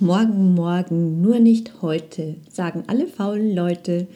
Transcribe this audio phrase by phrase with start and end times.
[0.00, 4.06] Morgen, morgen, nur nicht heute, sagen alle faulen Leute.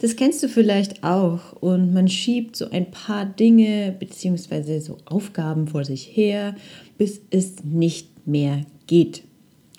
[0.00, 1.54] Das kennst du vielleicht auch.
[1.60, 4.78] Und man schiebt so ein paar Dinge bzw.
[4.78, 6.54] so Aufgaben vor sich her,
[6.98, 9.24] bis es nicht mehr geht.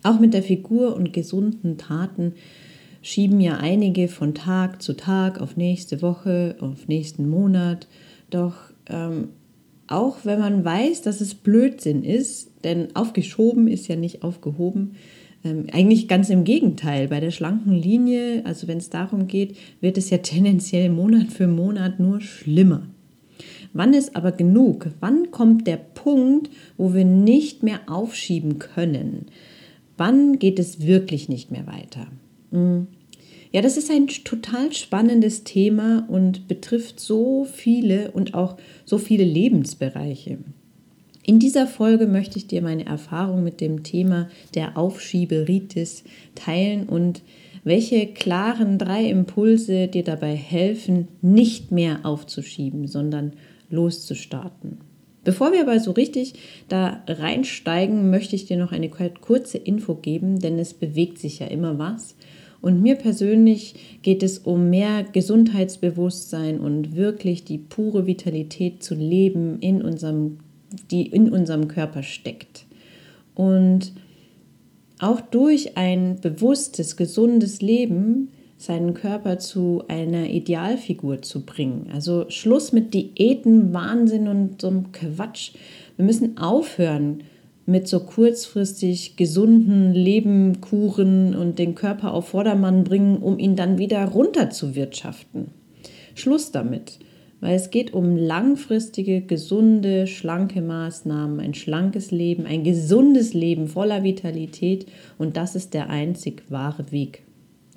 [0.04, 2.34] Auch mit der Figur und gesunden Taten
[3.02, 7.88] schieben ja einige von Tag zu Tag auf nächste Woche, auf nächsten Monat.
[8.30, 8.56] Doch
[8.88, 9.30] ähm,
[9.88, 14.96] auch wenn man weiß, dass es Blödsinn ist, denn aufgeschoben ist ja nicht aufgehoben,
[15.46, 17.08] ähm, eigentlich ganz im Gegenteil.
[17.08, 21.48] Bei der schlanken Linie, also wenn es darum geht, wird es ja tendenziell Monat für
[21.48, 22.88] Monat nur schlimmer.
[23.74, 24.88] Wann ist aber genug?
[25.00, 29.26] Wann kommt der Punkt, wo wir nicht mehr aufschieben können?
[29.98, 32.08] Wann geht es wirklich nicht mehr weiter?
[32.52, 32.88] Hm.
[33.52, 39.24] Ja, das ist ein total spannendes Thema und betrifft so viele und auch so viele
[39.24, 40.40] Lebensbereiche.
[41.28, 46.04] In dieser Folge möchte ich dir meine Erfahrung mit dem Thema der Aufschieberitis
[46.36, 47.24] teilen und
[47.64, 53.34] welche klaren drei Impulse dir dabei helfen, nicht mehr aufzuschieben, sondern
[53.72, 54.78] loszustarten.
[55.24, 56.36] Bevor wir aber so richtig
[56.68, 61.48] da reinsteigen, möchte ich dir noch eine kurze Info geben, denn es bewegt sich ja
[61.48, 62.16] immer was.
[62.62, 69.58] Und mir persönlich geht es um mehr Gesundheitsbewusstsein und wirklich die pure Vitalität zu leben
[69.60, 70.38] in unserem
[70.92, 72.66] die in unserem Körper steckt.
[73.34, 73.94] Und
[75.00, 81.90] auch durch ein bewusstes, gesundes Leben seinen Körper zu einer Idealfigur zu bringen.
[81.94, 85.52] Also Schluss mit Diäten, Wahnsinn und so einem Quatsch.
[85.98, 87.24] Wir müssen aufhören
[87.66, 94.06] mit so kurzfristig gesunden Lebenkuren und den Körper auf Vordermann bringen, um ihn dann wieder
[94.06, 95.48] runter zu wirtschaften.
[96.14, 97.00] Schluss damit
[97.42, 104.04] weil es geht um langfristige, gesunde, schlanke Maßnahmen, ein schlankes Leben, ein gesundes Leben voller
[104.04, 104.86] Vitalität
[105.18, 107.24] und das ist der einzig wahre Weg.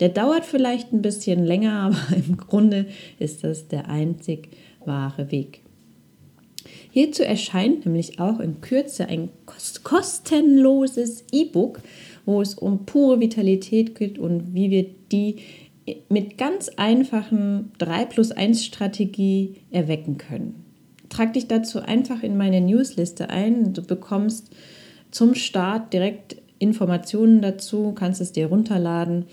[0.01, 1.73] Der dauert vielleicht ein bisschen länger,
[2.11, 2.87] aber im Grunde
[3.19, 4.49] ist das der einzig
[4.85, 5.63] wahre Weg.
[6.91, 9.31] Hierzu erscheint nämlich auch in Kürze ein
[9.83, 11.81] kostenloses E-Book,
[12.27, 15.37] wo es um pure Vitalität geht und wie wir die
[16.09, 20.65] mit ganz einfachen 3 plus 1 Strategie erwecken können.
[21.09, 23.73] Trag dich dazu einfach in meine Newsliste ein.
[23.73, 24.55] Du bekommst
[25.11, 29.25] zum Start direkt Informationen dazu, kannst es dir runterladen.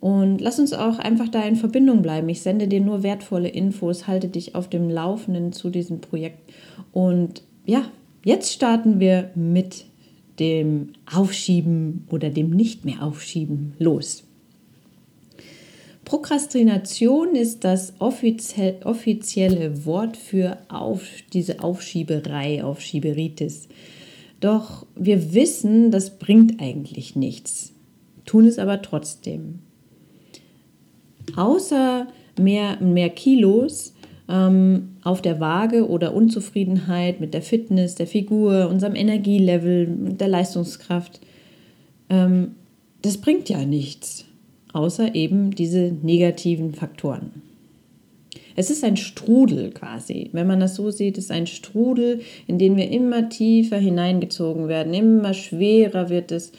[0.00, 2.28] Und lass uns auch einfach da in Verbindung bleiben.
[2.30, 6.50] Ich sende dir nur wertvolle Infos, halte dich auf dem Laufenden zu diesem Projekt.
[6.92, 7.84] Und ja,
[8.24, 9.84] jetzt starten wir mit
[10.38, 14.24] dem Aufschieben oder dem Nicht mehr Aufschieben los.
[16.10, 23.68] Prokrastination ist das offizielle Wort für auf, diese Aufschieberei, Aufschieberitis.
[24.40, 27.72] Doch wir wissen, das bringt eigentlich nichts,
[28.24, 29.60] tun es aber trotzdem.
[31.36, 32.08] Außer
[32.40, 33.94] mehr, mehr Kilos
[34.28, 39.86] ähm, auf der Waage oder Unzufriedenheit mit der Fitness, der Figur, unserem Energielevel,
[40.18, 41.20] der Leistungskraft,
[42.08, 42.56] ähm,
[43.00, 44.24] das bringt ja nichts
[44.72, 47.42] außer eben diese negativen Faktoren.
[48.56, 50.28] Es ist ein Strudel quasi.
[50.32, 54.92] Wenn man das so sieht, ist ein Strudel, in den wir immer tiefer hineingezogen werden,
[54.92, 56.52] immer schwerer wird es.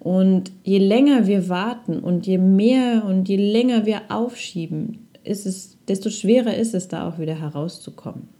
[0.00, 5.78] Und je länger wir warten und je mehr und je länger wir aufschieben, ist es,
[5.88, 8.35] desto schwerer ist es, da auch wieder herauszukommen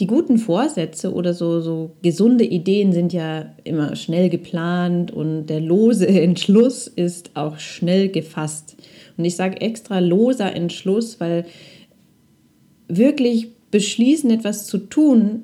[0.00, 5.60] die guten Vorsätze oder so, so gesunde Ideen sind ja immer schnell geplant und der
[5.60, 8.76] lose Entschluss ist auch schnell gefasst.
[9.16, 11.44] Und ich sage extra loser Entschluss, weil
[12.88, 15.42] wirklich beschließen, etwas zu tun,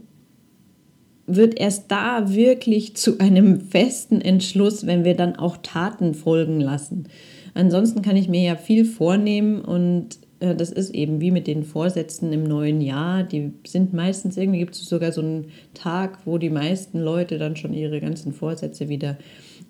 [1.27, 7.09] wird erst da wirklich zu einem festen Entschluss, wenn wir dann auch Taten folgen lassen.
[7.55, 12.33] Ansonsten kann ich mir ja viel vornehmen und das ist eben wie mit den Vorsätzen
[12.33, 13.23] im neuen Jahr.
[13.23, 17.57] Die sind meistens, irgendwie gibt es sogar so einen Tag, wo die meisten Leute dann
[17.57, 19.17] schon ihre ganzen Vorsätze wieder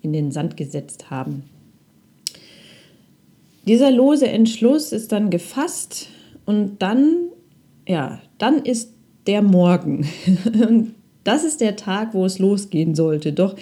[0.01, 1.43] in den Sand gesetzt haben.
[3.65, 6.07] Dieser lose Entschluss ist dann gefasst
[6.45, 7.29] und dann,
[7.87, 8.93] ja, dann ist
[9.25, 10.07] der Morgen.
[11.23, 13.33] das ist der Tag, wo es losgehen sollte.
[13.33, 13.55] Doch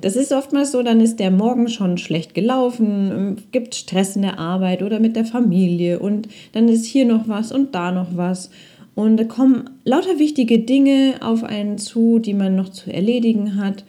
[0.00, 4.38] das ist oftmals so, dann ist der Morgen schon schlecht gelaufen, gibt Stress in der
[4.38, 8.50] Arbeit oder mit der Familie und dann ist hier noch was und da noch was.
[8.94, 13.84] Und da kommen lauter wichtige Dinge auf einen zu, die man noch zu erledigen hat.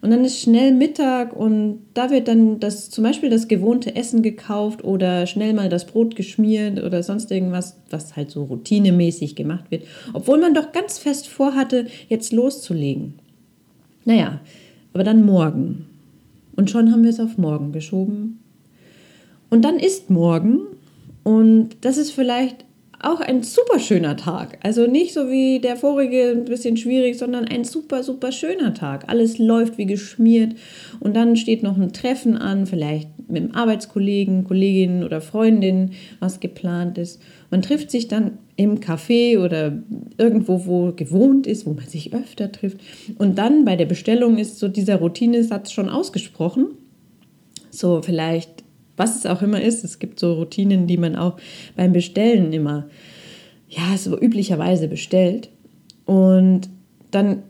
[0.00, 4.22] Und dann ist schnell Mittag und da wird dann das, zum Beispiel das gewohnte Essen
[4.22, 9.70] gekauft oder schnell mal das Brot geschmiert oder sonst irgendwas, was halt so routinemäßig gemacht
[9.70, 13.14] wird, obwohl man doch ganz fest vorhatte, jetzt loszulegen.
[14.04, 14.40] Naja,
[14.98, 15.86] aber dann morgen.
[16.56, 18.40] Und schon haben wir es auf morgen geschoben.
[19.48, 20.62] Und dann ist morgen
[21.22, 22.64] und das ist vielleicht
[23.00, 24.58] auch ein super schöner Tag.
[24.62, 29.08] Also nicht so wie der vorige, ein bisschen schwierig, sondern ein super, super schöner Tag.
[29.08, 30.56] Alles läuft wie geschmiert
[30.98, 36.40] und dann steht noch ein Treffen an, vielleicht mit einem Arbeitskollegen, Kollegin oder Freundin, was
[36.40, 37.20] geplant ist.
[37.50, 39.80] Man trifft sich dann im Café oder
[40.16, 42.78] irgendwo, wo gewohnt ist, wo man sich öfter trifft.
[43.16, 46.66] Und dann bei der Bestellung ist so dieser Routinesatz schon ausgesprochen.
[47.70, 48.57] So vielleicht
[48.98, 49.84] was es auch immer ist.
[49.84, 51.36] Es gibt so Routinen, die man auch
[51.76, 52.88] beim Bestellen immer,
[53.68, 55.50] ja, so üblicherweise bestellt.
[56.04, 56.68] Und
[57.10, 57.42] dann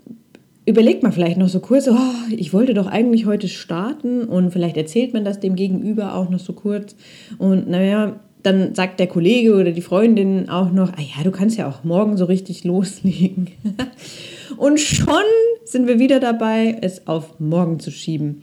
[0.67, 4.77] überlegt man vielleicht noch so kurz, oh, ich wollte doch eigentlich heute starten und vielleicht
[4.77, 6.95] erzählt man das dem Gegenüber auch noch so kurz.
[7.39, 11.56] Und naja, dann sagt der Kollege oder die Freundin auch noch, ah ja, du kannst
[11.56, 13.49] ja auch morgen so richtig loslegen.
[14.56, 15.23] und schon
[15.65, 18.43] sind wir wieder dabei, es auf morgen zu schieben.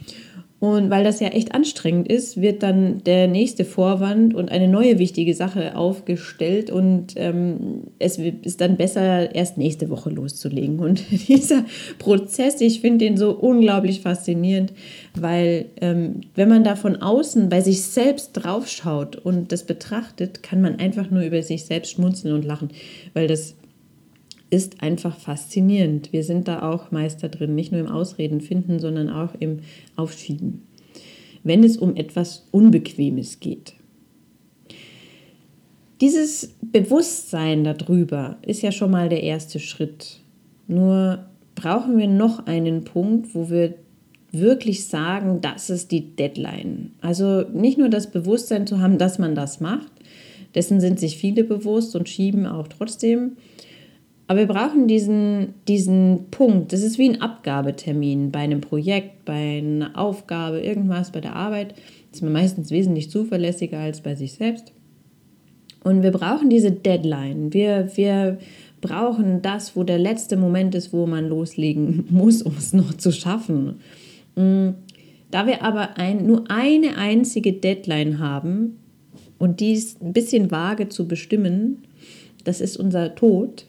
[0.62, 5.00] Und weil das ja echt anstrengend ist, wird dann der nächste Vorwand und eine neue
[5.00, 10.80] wichtige Sache aufgestellt und ähm, es ist dann besser, erst nächste Woche loszulegen.
[10.80, 11.66] Und dieser
[12.00, 14.72] Prozess, ich finde den so unglaublich faszinierend,
[15.14, 20.62] weil ähm, wenn man da von außen bei sich selbst draufschaut und das betrachtet, kann
[20.62, 22.70] man einfach nur über sich selbst schmunzeln und lachen,
[23.14, 23.56] weil das
[24.56, 26.14] ist einfach faszinierend.
[26.14, 29.60] Wir sind da auch Meister drin, nicht nur im Ausreden finden, sondern auch im
[29.98, 30.64] Aufschieben,
[31.44, 33.74] wenn es um etwas Unbequemes geht.
[36.00, 40.22] Dieses Bewusstsein darüber ist ja schon mal der erste Schritt.
[40.68, 41.26] Nur
[41.56, 43.74] brauchen wir noch einen Punkt, wo wir
[44.32, 46.92] wirklich sagen, das ist die Deadline.
[47.02, 49.92] Also nicht nur das Bewusstsein zu haben, dass man das macht,
[50.54, 53.34] dessen sind sich viele bewusst und schieben auch trotzdem,
[54.28, 56.74] aber wir brauchen diesen, diesen Punkt.
[56.74, 61.76] Das ist wie ein Abgabetermin bei einem Projekt, bei einer Aufgabe, irgendwas bei der Arbeit.
[62.10, 64.74] Das ist man meistens wesentlich zuverlässiger als bei sich selbst.
[65.84, 67.54] Und wir brauchen diese Deadline.
[67.54, 68.40] Wir, wir
[68.82, 73.12] brauchen das, wo der letzte Moment ist, wo man loslegen muss, um es noch zu
[73.12, 73.76] schaffen.
[74.36, 74.70] Mm,
[75.30, 78.80] da wir aber ein, nur eine einzige Deadline haben
[79.38, 81.84] und die ist ein bisschen vage zu bestimmen,
[82.44, 83.66] das ist unser Tod,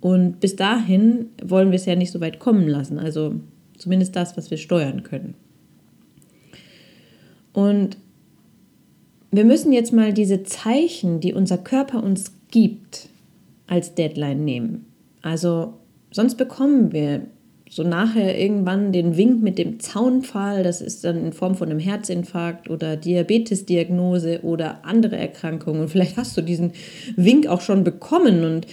[0.00, 2.98] und bis dahin wollen wir es ja nicht so weit kommen lassen.
[2.98, 3.34] Also
[3.76, 5.34] zumindest das, was wir steuern können.
[7.52, 7.96] Und
[9.30, 13.08] wir müssen jetzt mal diese Zeichen, die unser Körper uns gibt,
[13.66, 14.86] als Deadline nehmen.
[15.22, 15.74] Also
[16.10, 17.26] sonst bekommen wir
[17.70, 21.78] so nachher irgendwann den Wink mit dem Zaunpfahl, das ist dann in Form von einem
[21.80, 25.82] Herzinfarkt oder Diabetesdiagnose oder andere Erkrankungen.
[25.82, 26.72] Und vielleicht hast du diesen
[27.16, 28.66] Wink auch schon bekommen und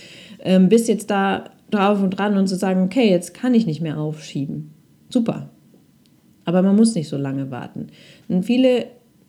[0.46, 3.82] ähm, bist jetzt da drauf und dran und zu sagen, okay, jetzt kann ich nicht
[3.82, 4.72] mehr aufschieben.
[5.10, 5.50] Super.
[6.46, 7.88] Aber man muss nicht so lange warten.
[8.30, 8.86] Und viele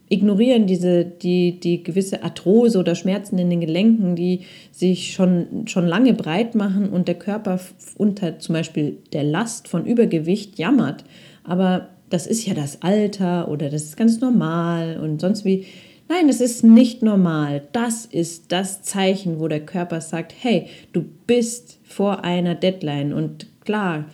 [0.08, 5.86] ignorieren diese, die, die gewisse Arthrose oder Schmerzen in den Gelenken, die sich schon, schon
[5.86, 7.58] lange breit machen und der Körper
[7.96, 11.04] unter zum Beispiel der Last von Übergewicht jammert.
[11.42, 15.64] Aber das ist ja das Alter oder das ist ganz normal und sonst wie.
[16.08, 17.62] Nein, es ist nicht normal.
[17.72, 23.46] Das ist das Zeichen, wo der Körper sagt, hey, du bist vor einer Deadline und
[23.64, 24.04] klar,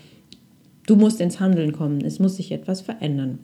[0.86, 2.02] du musst ins Handeln kommen.
[2.02, 3.40] Es muss sich etwas verändern.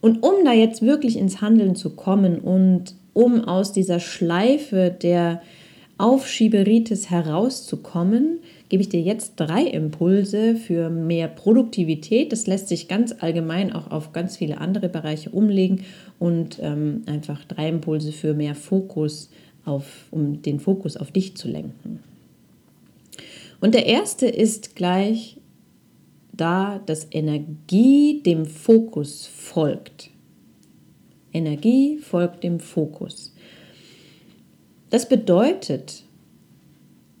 [0.00, 5.42] Und um da jetzt wirklich ins Handeln zu kommen und um aus dieser Schleife der
[6.02, 12.32] Aufschieberitis herauszukommen, gebe ich dir jetzt drei Impulse für mehr Produktivität.
[12.32, 15.84] Das lässt sich ganz allgemein auch auf ganz viele andere Bereiche umlegen
[16.18, 19.30] und ähm, einfach drei Impulse für mehr Fokus
[19.64, 22.00] auf, um den Fokus auf dich zu lenken.
[23.60, 25.36] Und der erste ist gleich
[26.32, 30.10] da, dass Energie dem Fokus folgt.
[31.32, 33.31] Energie folgt dem Fokus.
[34.92, 36.04] Das bedeutet,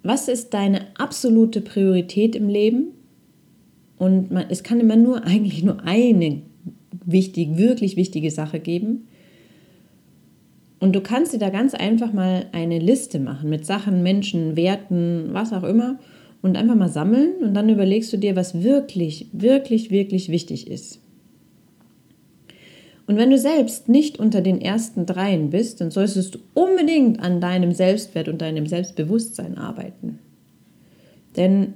[0.02, 2.88] was ist deine absolute Priorität im Leben?
[3.96, 6.42] Und man, es kann immer nur eigentlich nur eine
[7.06, 9.08] wichtig, wirklich wichtige Sache geben.
[10.80, 15.30] Und du kannst dir da ganz einfach mal eine Liste machen mit Sachen, Menschen, Werten,
[15.32, 15.98] was auch immer
[16.42, 21.00] Und einfach mal sammeln und dann überlegst du dir, was wirklich, wirklich, wirklich wichtig ist.
[23.12, 27.42] Und wenn du selbst nicht unter den ersten dreien bist, dann solltest du unbedingt an
[27.42, 30.18] deinem Selbstwert und deinem Selbstbewusstsein arbeiten.
[31.36, 31.74] Denn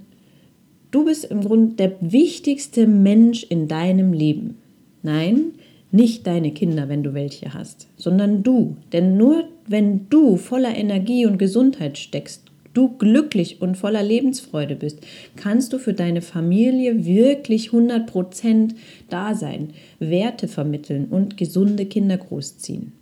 [0.93, 4.57] du bist im Grunde der wichtigste Mensch in deinem Leben.
[5.03, 5.53] Nein,
[5.91, 8.79] nicht deine Kinder, wenn du welche hast, sondern du.
[8.95, 12.46] Denn nur wenn du voller Energie und Gesundheit steckst,
[12.77, 15.01] du glücklich und voller Lebensfreude bist,
[15.35, 18.75] kannst du für deine Familie wirklich 100%
[19.09, 22.93] da sein, Werte vermitteln und gesunde Kinder großziehen.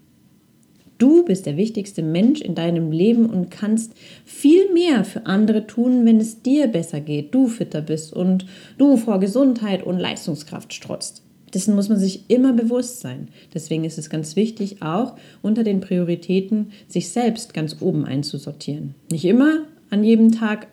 [0.99, 6.07] Du bist der wichtigste Mensch in deinem Leben und kannst viel mehr für andere tun,
[6.07, 8.47] wenn es dir besser geht, du fitter bist und
[8.78, 11.25] du vor Gesundheit und Leistungskraft strotzt.
[11.54, 13.28] Dessen muss man sich immer bewusst sein.
[13.54, 18.94] Deswegen ist es ganz wichtig, auch unter den Prioritäten sich selbst ganz oben einzusortieren.
[19.11, 20.66] Nicht immer an jedem Tag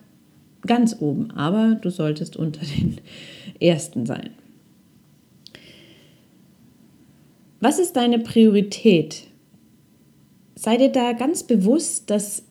[0.66, 2.98] ganz oben, aber du solltest unter den
[3.60, 4.30] ersten sein.
[7.60, 9.28] Was ist deine Priorität?
[10.56, 12.42] Sei dir da ganz bewusst, dass,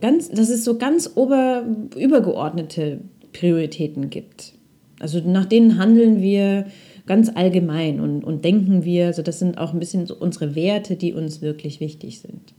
[0.00, 1.64] ganz, dass es so ganz ober,
[1.96, 3.00] übergeordnete
[3.34, 4.54] Prioritäten gibt.
[5.00, 6.66] Also nach denen handeln wir
[7.06, 10.96] ganz allgemein und, und denken wir, also das sind auch ein bisschen so unsere Werte,
[10.96, 12.54] die uns wirklich wichtig sind.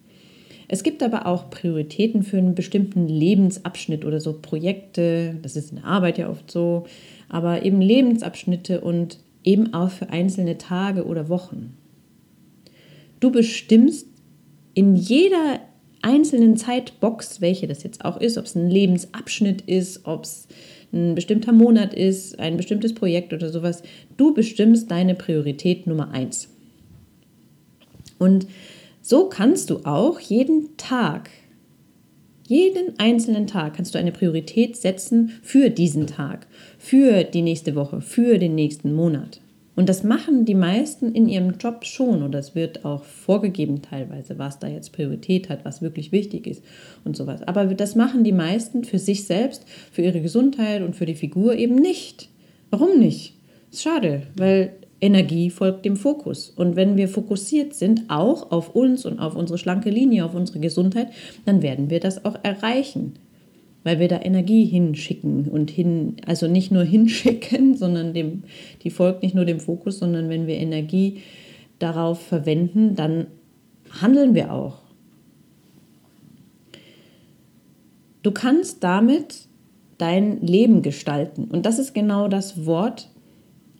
[0.68, 5.78] Es gibt aber auch Prioritäten für einen bestimmten Lebensabschnitt oder so Projekte, das ist in
[5.78, 6.86] der Arbeit ja oft so,
[7.30, 11.78] aber eben Lebensabschnitte und eben auch für einzelne Tage oder Wochen.
[13.20, 14.08] Du bestimmst
[14.74, 15.60] in jeder
[16.02, 20.48] einzelnen Zeitbox, welche das jetzt auch ist, ob es ein Lebensabschnitt ist, ob es
[20.96, 23.84] ein bestimmter Monat ist, ein bestimmtes Projekt oder sowas.
[24.18, 26.50] Du bestimmst deine Priorität Nummer eins.
[28.18, 28.48] Und
[29.02, 31.30] so kannst du auch jeden Tag,
[32.48, 36.48] jeden einzelnen Tag kannst du eine Priorität setzen für diesen Tag,
[36.80, 39.42] für die nächste Woche, für den nächsten Monat.
[39.75, 44.39] Und das machen die meisten in ihrem Job schon oder es wird auch vorgegeben teilweise,
[44.39, 46.63] was da jetzt Priorität hat, was wirklich wichtig ist
[47.03, 47.41] und sowas.
[47.44, 51.55] Aber das machen die meisten für sich selbst, für ihre Gesundheit und für die Figur
[51.55, 52.29] eben nicht.
[52.70, 53.36] Warum nicht?
[53.72, 56.50] ist schade, weil Energie folgt dem Fokus.
[56.50, 60.60] Und wenn wir fokussiert sind, auch auf uns und auf unsere schlanke Linie, auf unsere
[60.60, 61.10] Gesundheit,
[61.46, 63.20] dann werden wir das auch erreichen
[63.86, 68.44] weil wir da Energie hinschicken und hin, also nicht nur hinschicken, sondern dem,
[68.82, 71.22] die folgt nicht nur dem Fokus, sondern wenn wir Energie
[71.80, 73.27] darauf verwenden, dann
[74.01, 74.80] handeln wir auch.
[78.24, 79.48] Du kannst damit
[80.00, 81.46] dein Leben gestalten.
[81.46, 83.10] Und das ist genau das Wort,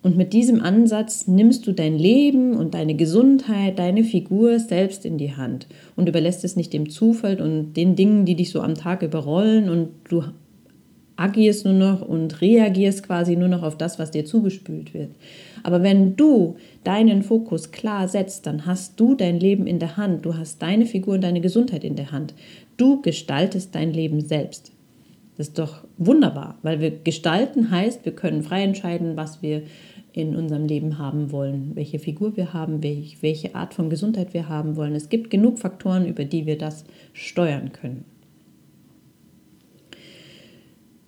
[0.05, 5.17] und mit diesem Ansatz nimmst du dein Leben und deine Gesundheit, deine Figur selbst in
[5.17, 8.75] die Hand und überlässt es nicht dem Zufall und den Dingen, die dich so am
[8.75, 10.24] Tag überrollen und du
[11.15, 15.09] agierst nur noch und reagierst quasi nur noch auf das, was dir zugespült wird.
[15.63, 20.24] Aber wenn du deinen Fokus klar setzt, dann hast du dein Leben in der Hand,
[20.24, 22.35] du hast deine Figur und deine Gesundheit in der Hand.
[22.77, 24.71] Du gestaltest dein Leben selbst.
[25.38, 29.63] Das ist doch wunderbar, weil wir gestalten heißt, wir können frei entscheiden, was wir
[30.15, 34.77] in unserem Leben haben wollen, welche Figur wir haben, welche Art von Gesundheit wir haben
[34.77, 34.95] wollen.
[34.95, 38.05] Es gibt genug Faktoren, über die wir das steuern können.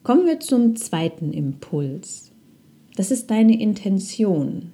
[0.04, 2.32] Kommen wir zum zweiten Impuls.
[2.96, 4.74] Das ist deine Intention.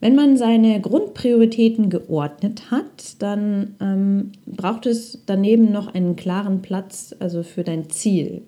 [0.00, 7.16] Wenn man seine Grundprioritäten geordnet hat, dann ähm, braucht es daneben noch einen klaren Platz
[7.18, 8.42] also für dein Ziel.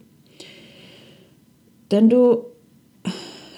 [1.91, 2.45] Denn du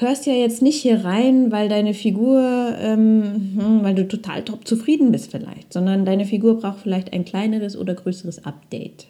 [0.00, 4.66] hörst ja jetzt nicht hier rein, weil deine Figur, ähm, hm, weil du total top
[4.66, 9.06] zufrieden bist vielleicht, sondern deine Figur braucht vielleicht ein kleineres oder größeres Update.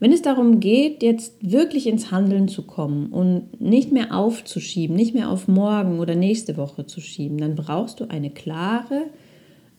[0.00, 5.14] Wenn es darum geht, jetzt wirklich ins Handeln zu kommen und nicht mehr aufzuschieben, nicht
[5.14, 9.04] mehr auf morgen oder nächste Woche zu schieben, dann brauchst du eine klare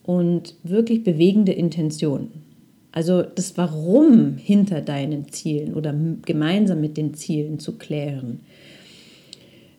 [0.02, 2.30] und wirklich bewegende Intention.
[2.90, 5.94] Also das Warum hinter deinen Zielen oder
[6.24, 8.40] gemeinsam mit den Zielen zu klären.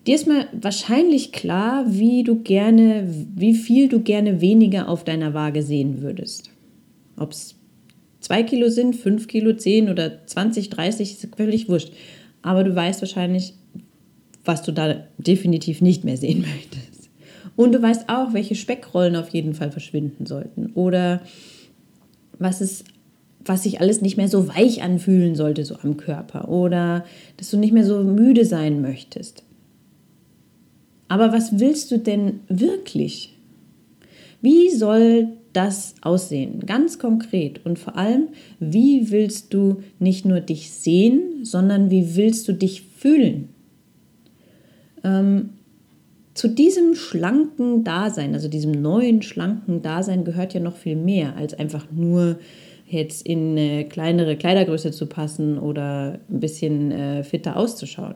[0.08, 5.34] Dir ist mal wahrscheinlich klar, wie du gerne, wie viel du gerne weniger auf deiner
[5.34, 6.50] Waage sehen würdest.
[7.18, 7.56] Ob es
[8.22, 11.92] zwei Kilo sind, fünf Kilo, zehn oder 20, 30, ist völlig wurscht.
[12.42, 13.54] Aber du weißt wahrscheinlich,
[14.46, 17.10] was du da definitiv nicht mehr sehen möchtest.
[17.58, 20.68] Und du weißt auch, welche Speckrollen auf jeden Fall verschwinden sollten.
[20.74, 21.22] Oder
[22.40, 22.86] was es
[23.50, 26.50] was sich alles nicht mehr so weich anfühlen sollte, so am Körper.
[26.50, 27.06] Oder
[27.38, 29.44] dass du nicht mehr so müde sein möchtest.
[31.08, 33.38] Aber was willst du denn wirklich?
[34.42, 36.66] Wie soll das aussehen?
[36.66, 37.66] Ganz konkret.
[37.66, 38.28] Und vor allem,
[38.60, 43.50] wie willst du nicht nur dich sehen, sondern wie willst du dich fühlen?
[45.04, 45.50] Ähm,
[46.34, 51.56] zu diesem schlanken Dasein, also diesem neuen schlanken Dasein, gehört ja noch viel mehr als
[51.56, 52.38] einfach nur
[52.88, 58.16] jetzt in eine kleinere Kleidergröße zu passen oder ein bisschen äh, fitter auszuschauen.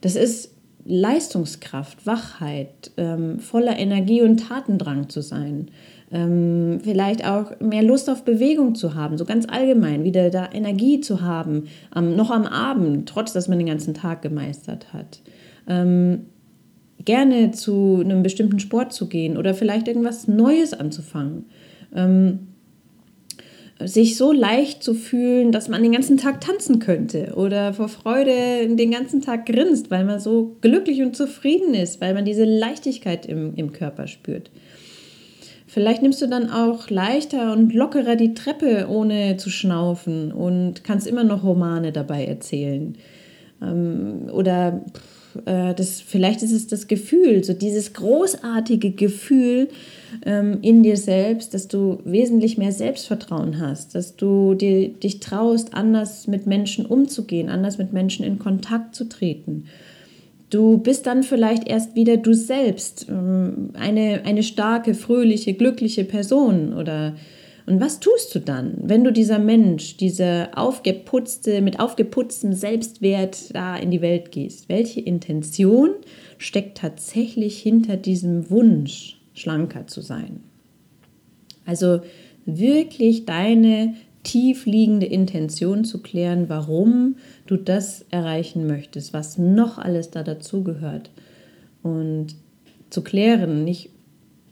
[0.00, 0.55] Das ist
[0.86, 5.68] Leistungskraft, Wachheit, ähm, voller Energie und Tatendrang zu sein.
[6.12, 11.00] Ähm, vielleicht auch mehr Lust auf Bewegung zu haben, so ganz allgemein, wieder da Energie
[11.00, 15.20] zu haben, am, noch am Abend, trotz dass man den ganzen Tag gemeistert hat.
[15.66, 16.26] Ähm,
[17.04, 21.46] gerne zu einem bestimmten Sport zu gehen oder vielleicht irgendwas Neues anzufangen.
[21.94, 22.48] Ähm,
[23.84, 28.68] sich so leicht zu fühlen, dass man den ganzen Tag tanzen könnte oder vor Freude
[28.74, 33.26] den ganzen Tag grinst, weil man so glücklich und zufrieden ist, weil man diese Leichtigkeit
[33.26, 34.50] im, im Körper spürt.
[35.66, 41.06] Vielleicht nimmst du dann auch leichter und lockerer die Treppe, ohne zu schnaufen und kannst
[41.06, 42.96] immer noch Romane dabei erzählen.
[43.60, 44.84] Ähm, oder
[45.44, 49.68] äh, das, vielleicht ist es das Gefühl, so dieses großartige Gefühl
[50.24, 55.74] ähm, in dir selbst, dass du wesentlich mehr Selbstvertrauen hast, dass du dir, dich traust,
[55.74, 59.64] anders mit Menschen umzugehen, anders mit Menschen in Kontakt zu treten.
[60.50, 66.72] Du bist dann vielleicht erst wieder du selbst, ähm, eine, eine starke, fröhliche, glückliche Person
[66.72, 67.14] oder
[67.66, 73.76] und was tust du dann, wenn du dieser Mensch, dieser aufgeputzte, mit aufgeputztem Selbstwert da
[73.76, 74.68] in die Welt gehst?
[74.68, 75.90] Welche Intention
[76.38, 80.40] steckt tatsächlich hinter diesem Wunsch, schlanker zu sein?
[81.64, 82.02] Also
[82.44, 90.22] wirklich deine tiefliegende Intention zu klären, warum du das erreichen möchtest, was noch alles da
[90.22, 91.10] dazugehört.
[91.82, 92.36] Und
[92.90, 93.90] zu klären, nicht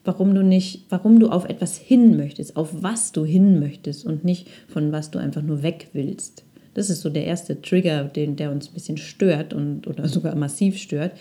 [0.04, 4.25] warum du nicht, warum du auf etwas hin möchtest, auf was du hin möchtest und
[4.25, 6.44] nicht von was du einfach nur weg willst.
[6.75, 10.34] Das ist so der erste Trigger, den, der uns ein bisschen stört und, oder sogar
[10.34, 11.12] massiv stört.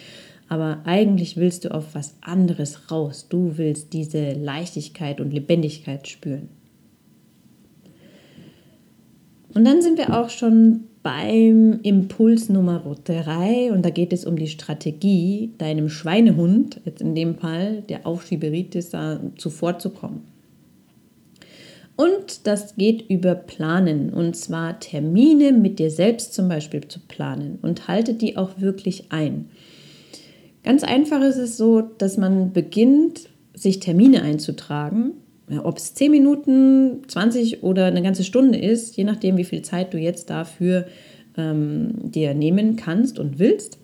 [0.50, 3.28] Aber eigentlich willst du auf was anderes raus.
[3.30, 6.50] Du willst diese Leichtigkeit und Lebendigkeit spüren.
[9.54, 14.38] Und dann sind wir auch schon beim Impuls Nummer 3 und da geht es um
[14.38, 20.22] die Strategie, deinem Schweinehund, jetzt in dem Fall der Aufschieberitis, da zuvorzukommen.
[21.96, 27.60] Und das geht über Planen und zwar Termine mit dir selbst zum Beispiel zu planen
[27.62, 29.50] und halte die auch wirklich ein.
[30.64, 35.12] Ganz einfach ist es so, dass man beginnt, sich Termine einzutragen
[35.64, 39.94] ob es 10 Minuten, 20 oder eine ganze Stunde ist, je nachdem, wie viel Zeit
[39.94, 40.86] du jetzt dafür
[41.38, 43.80] ähm, dir nehmen kannst und willst.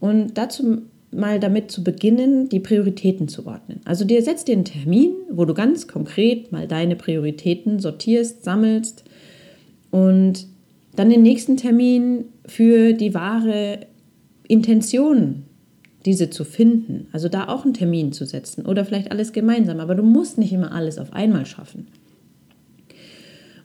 [0.00, 3.80] Und dazu mal damit zu beginnen, die Prioritäten zu ordnen.
[3.84, 9.04] Also dir setzt dir einen Termin, wo du ganz konkret mal deine Prioritäten sortierst, sammelst
[9.90, 10.46] und
[10.96, 13.80] dann den nächsten Termin für die wahre
[14.46, 15.44] Intention
[16.04, 17.08] diese zu finden.
[17.12, 19.80] Also da auch einen Termin zu setzen oder vielleicht alles gemeinsam.
[19.80, 21.88] Aber du musst nicht immer alles auf einmal schaffen.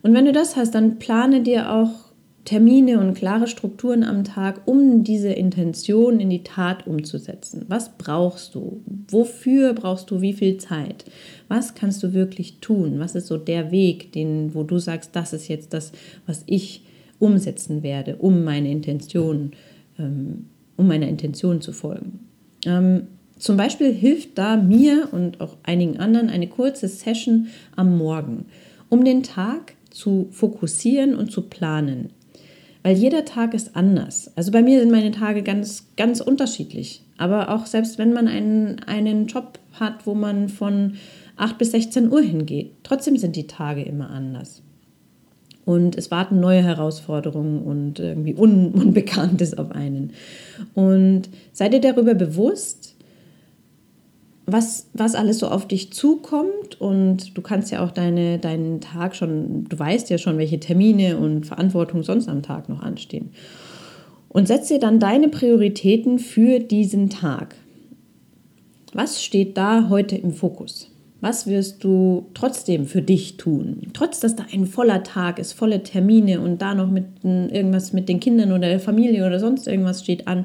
[0.02, 2.04] Und wenn du das hast, dann plane dir auch
[2.44, 7.64] Termine und klare Strukturen am Tag, um diese Intention in die Tat umzusetzen.
[7.68, 8.82] Was brauchst du?
[9.08, 11.06] Wofür brauchst du wie viel Zeit?
[11.48, 12.98] Was kannst du wirklich tun?
[12.98, 15.92] Was ist so der Weg, den, wo du sagst, das ist jetzt das,
[16.26, 16.84] was ich
[17.18, 19.52] umsetzen werde, um meine Intention,
[19.98, 22.20] ähm, um meiner Intention zu folgen?
[22.64, 23.08] Ähm,
[23.38, 28.46] zum Beispiel hilft da mir und auch einigen anderen eine kurze Session am Morgen,
[28.88, 32.10] um den Tag zu fokussieren und zu planen.
[32.82, 34.30] Weil jeder Tag ist anders.
[34.36, 37.02] Also bei mir sind meine Tage ganz, ganz unterschiedlich.
[37.16, 40.94] Aber auch selbst wenn man einen, einen Job hat, wo man von
[41.36, 44.62] 8 bis 16 Uhr hingeht, trotzdem sind die Tage immer anders.
[45.64, 50.12] Und es warten neue Herausforderungen und irgendwie Un Unbekanntes auf einen.
[50.74, 52.94] Und sei dir darüber bewusst,
[54.46, 56.80] was, was alles so auf dich zukommt.
[56.80, 61.16] Und du kannst ja auch deine, deinen Tag schon, du weißt ja schon, welche Termine
[61.18, 63.30] und Verantwortung sonst am Tag noch anstehen.
[64.28, 67.54] Und setz dir dann deine Prioritäten für diesen Tag.
[68.92, 70.93] Was steht da heute im Fokus?
[71.24, 73.78] Was wirst du trotzdem für dich tun?
[73.94, 78.10] Trotz, dass da ein voller Tag ist, volle Termine und da noch mit irgendwas mit
[78.10, 80.44] den Kindern oder der Familie oder sonst irgendwas steht an.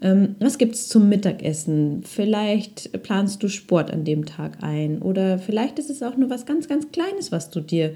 [0.00, 2.04] Ähm, was gibt es zum Mittagessen?
[2.04, 6.46] Vielleicht planst du Sport an dem Tag ein oder vielleicht ist es auch nur was
[6.46, 7.92] ganz, ganz Kleines, was du dir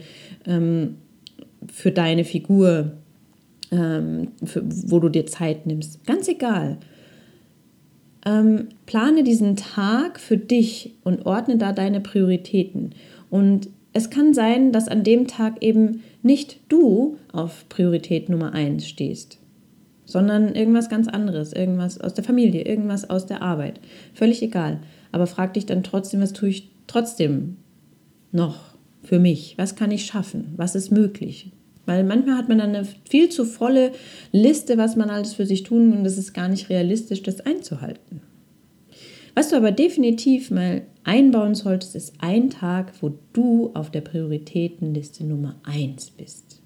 [0.48, 0.96] ähm,
[1.72, 2.90] für deine Figur,
[3.70, 6.04] ähm, für, wo du dir Zeit nimmst.
[6.06, 6.78] Ganz egal.
[8.26, 12.90] Ähm, plane diesen Tag für dich und ordne da deine Prioritäten.
[13.30, 18.86] Und es kann sein, dass an dem Tag eben nicht du auf Priorität Nummer 1
[18.86, 19.38] stehst,
[20.04, 23.80] sondern irgendwas ganz anderes, irgendwas aus der Familie, irgendwas aus der Arbeit.
[24.12, 24.80] Völlig egal.
[25.12, 27.56] Aber frag dich dann trotzdem, was tue ich trotzdem
[28.32, 29.54] noch für mich?
[29.56, 30.52] Was kann ich schaffen?
[30.56, 31.52] Was ist möglich?
[31.86, 33.92] Weil manchmal hat man dann eine viel zu volle
[34.32, 38.20] Liste, was man alles für sich tun und es ist gar nicht realistisch, das einzuhalten.
[39.34, 45.24] Was du aber definitiv mal einbauen solltest, ist ein Tag, wo du auf der Prioritätenliste
[45.24, 46.60] Nummer 1 bist.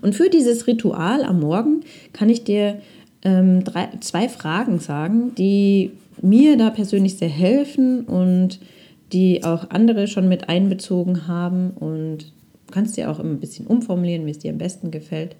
[0.00, 1.80] Und für dieses Ritual am Morgen
[2.12, 2.80] kann ich dir
[3.22, 5.90] ähm, drei, zwei Fragen sagen, die
[6.22, 8.60] mir da persönlich sehr helfen und
[9.12, 12.32] die auch andere schon mit einbezogen haben und
[12.70, 15.36] kannst dir auch immer ein bisschen umformulieren, wie es dir am besten gefällt.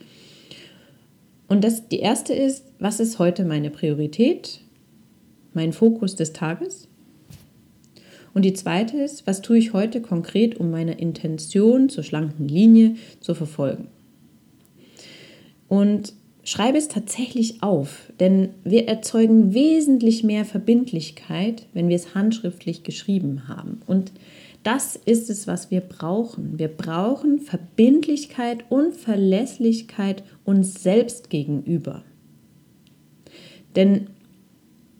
[1.49, 4.61] Und das, die erste ist, was ist heute meine Priorität,
[5.55, 6.89] mein Fokus des Tages?
[8.35, 12.97] Und die zweite ist, was tue ich heute konkret, um meine Intention zur schlanken Linie
[13.21, 13.89] zu verfolgen?
[15.69, 16.13] Und
[16.45, 23.49] schreibe es tatsächlich auf, denn wir erzeugen wesentlich mehr Verbindlichkeit, wenn wir es handschriftlich geschrieben
[23.49, 23.81] haben.
[23.87, 24.13] Und
[24.67, 26.59] das ist es, was wir brauchen.
[26.59, 32.03] Wir brauchen Verbindlichkeit und Verlässlichkeit uns selbst gegenüber.
[33.77, 34.09] Denn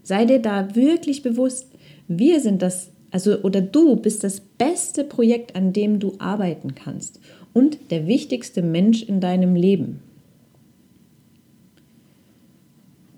[0.05, 1.67] sei dir da wirklich bewusst,
[2.07, 7.19] wir sind das, also oder du bist das beste Projekt, an dem du arbeiten kannst
[7.53, 9.99] und der wichtigste Mensch in deinem Leben.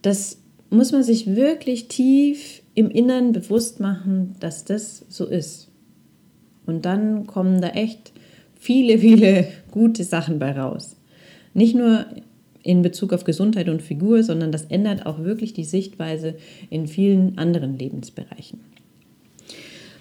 [0.00, 0.38] Das
[0.70, 5.67] muss man sich wirklich tief im Inneren bewusst machen, dass das so ist.
[6.68, 8.12] Und dann kommen da echt
[8.60, 10.96] viele, viele gute Sachen bei raus.
[11.54, 12.04] Nicht nur
[12.62, 16.34] in Bezug auf Gesundheit und Figur, sondern das ändert auch wirklich die Sichtweise
[16.68, 18.60] in vielen anderen Lebensbereichen.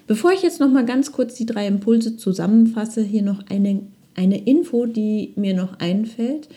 [0.07, 3.83] Bevor ich jetzt noch mal ganz kurz die drei Impulse zusammenfasse, hier noch eine,
[4.15, 6.49] eine Info, die mir noch einfällt.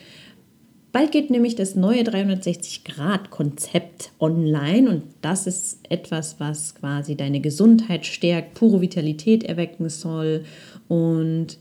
[0.91, 8.05] Bald geht nämlich das neue 360-Grad-Konzept online und das ist etwas, was quasi deine Gesundheit
[8.05, 10.43] stärkt, pure Vitalität erwecken soll
[10.89, 11.57] und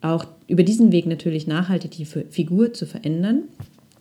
[0.00, 3.44] auch über diesen Weg natürlich nachhaltig die Figur zu verändern.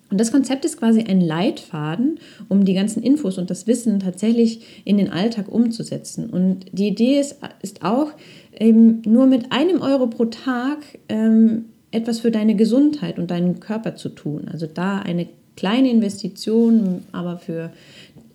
[0.10, 4.82] Und das Konzept ist quasi ein Leitfaden, um die ganzen Infos und das Wissen tatsächlich
[4.86, 6.30] in den Alltag umzusetzen.
[6.30, 8.12] Und die Idee ist, ist auch,
[8.58, 10.78] eben nur mit einem Euro pro Tag
[11.10, 11.66] ähm,
[11.98, 14.48] etwas für deine Gesundheit und deinen Körper zu tun.
[14.52, 17.72] Also da eine kleine Investition, aber für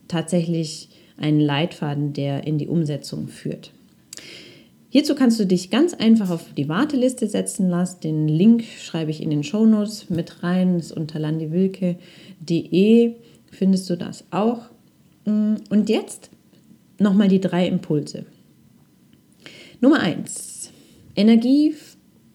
[0.09, 3.71] tatsächlich einen Leitfaden, der in die Umsetzung führt.
[4.91, 8.01] Hierzu kannst du dich ganz einfach auf die Warteliste setzen lassen.
[8.01, 10.77] Den Link schreibe ich in den Shownotes mit rein.
[10.77, 13.15] Das ist unter landiwilke.de
[13.51, 14.67] findest du das auch.
[15.25, 16.31] Und jetzt
[16.99, 18.27] nochmal die drei Impulse.
[19.81, 20.71] Nummer eins:
[21.17, 21.75] Energie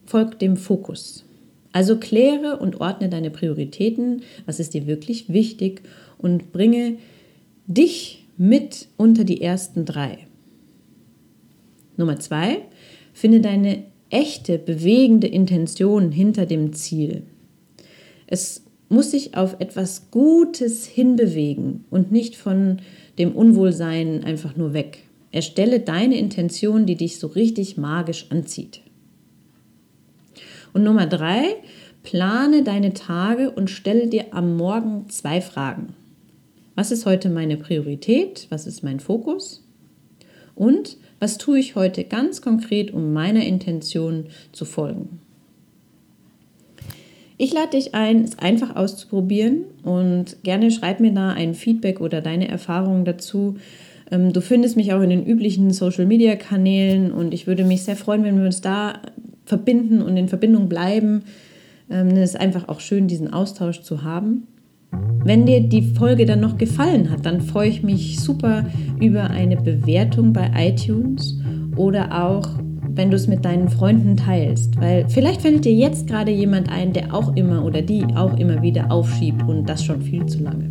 [0.08, 1.24] folgt dem Fokus.
[1.72, 5.82] Also kläre und ordne deine Prioritäten, was ist dir wirklich wichtig
[6.16, 6.96] und bringe
[7.66, 10.26] dich mit unter die ersten drei.
[11.98, 12.62] Nummer zwei,
[13.12, 17.24] finde deine echte, bewegende Intention hinter dem Ziel.
[18.26, 22.78] Es muss sich auf etwas Gutes hinbewegen und nicht von
[23.18, 25.00] dem Unwohlsein einfach nur weg.
[25.32, 28.80] Erstelle deine Intention, die dich so richtig magisch anzieht.
[30.72, 31.56] Und Nummer drei,
[32.02, 35.94] plane deine Tage und stelle dir am Morgen zwei Fragen.
[36.74, 38.46] Was ist heute meine Priorität?
[38.50, 39.64] Was ist mein Fokus?
[40.54, 45.20] Und was tue ich heute ganz konkret, um meiner Intention zu folgen?
[47.36, 52.20] Ich lade dich ein, es einfach auszuprobieren und gerne schreib mir da ein Feedback oder
[52.20, 53.56] deine Erfahrungen dazu.
[54.10, 58.24] Ähm, du findest mich auch in den üblichen Social-Media-Kanälen und ich würde mich sehr freuen,
[58.24, 59.00] wenn wir uns da
[59.48, 61.22] verbinden und in Verbindung bleiben.
[61.90, 64.46] Ähm, es ist einfach auch schön, diesen Austausch zu haben.
[65.24, 68.64] Wenn dir die Folge dann noch gefallen hat, dann freue ich mich super
[69.00, 71.38] über eine Bewertung bei iTunes
[71.76, 72.48] oder auch,
[72.90, 74.80] wenn du es mit deinen Freunden teilst.
[74.80, 78.62] Weil vielleicht fällt dir jetzt gerade jemand ein, der auch immer oder die auch immer
[78.62, 80.70] wieder aufschiebt und das schon viel zu lange.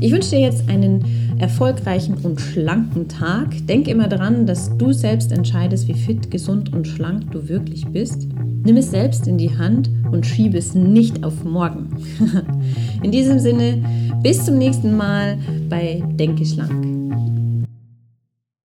[0.00, 1.04] Ich wünsche dir jetzt einen
[1.40, 3.66] erfolgreichen und schlanken Tag.
[3.66, 8.28] Denk immer daran, dass du selbst entscheidest, wie fit, gesund und schlank du wirklich bist.
[8.64, 11.88] Nimm es selbst in die Hand und schiebe es nicht auf morgen.
[13.02, 13.82] in diesem Sinne,
[14.22, 16.99] bis zum nächsten Mal bei Denke schlank.